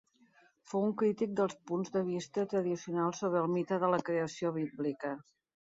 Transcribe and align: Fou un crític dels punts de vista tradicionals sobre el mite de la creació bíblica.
Fou 0.71 0.85
un 0.85 0.93
crític 1.01 1.35
dels 1.41 1.59
punts 1.71 1.93
de 1.97 2.03
vista 2.09 2.47
tradicionals 2.55 3.25
sobre 3.25 3.45
el 3.45 3.55
mite 3.59 3.81
de 3.87 3.95
la 3.97 4.03
creació 4.11 4.55
bíblica. 4.59 5.19